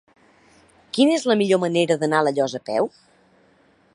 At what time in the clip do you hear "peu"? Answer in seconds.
2.73-2.93